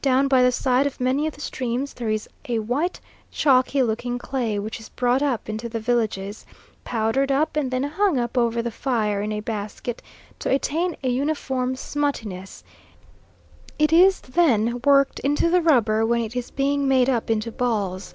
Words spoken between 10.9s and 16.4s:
a uniform smuttiness; it is then worked into the rubber when it